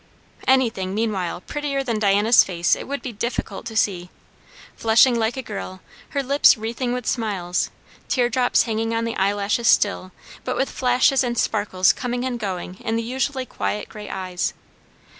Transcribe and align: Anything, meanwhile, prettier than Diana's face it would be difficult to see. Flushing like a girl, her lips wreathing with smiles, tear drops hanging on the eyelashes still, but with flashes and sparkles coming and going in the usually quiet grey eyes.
Anything, 0.47 0.95
meanwhile, 0.95 1.41
prettier 1.41 1.83
than 1.83 1.99
Diana's 1.99 2.43
face 2.43 2.75
it 2.75 2.87
would 2.87 3.03
be 3.03 3.11
difficult 3.13 3.67
to 3.67 3.75
see. 3.77 4.09
Flushing 4.75 5.13
like 5.15 5.37
a 5.37 5.43
girl, 5.43 5.79
her 6.09 6.23
lips 6.23 6.57
wreathing 6.57 6.91
with 6.91 7.05
smiles, 7.05 7.69
tear 8.07 8.27
drops 8.27 8.63
hanging 8.63 8.95
on 8.95 9.05
the 9.05 9.15
eyelashes 9.17 9.67
still, 9.67 10.11
but 10.43 10.55
with 10.57 10.71
flashes 10.71 11.23
and 11.23 11.37
sparkles 11.37 11.93
coming 11.93 12.25
and 12.25 12.39
going 12.39 12.77
in 12.79 12.95
the 12.95 13.03
usually 13.03 13.45
quiet 13.45 13.89
grey 13.89 14.09
eyes. 14.09 14.55